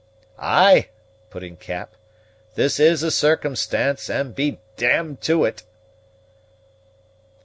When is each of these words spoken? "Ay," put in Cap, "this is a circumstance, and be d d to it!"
"Ay," 0.39 0.87
put 1.29 1.43
in 1.43 1.55
Cap, 1.57 1.93
"this 2.55 2.79
is 2.79 3.03
a 3.03 3.11
circumstance, 3.11 4.09
and 4.09 4.33
be 4.33 4.57
d 4.75 4.87
d 5.03 5.15
to 5.21 5.45
it!" 5.45 5.61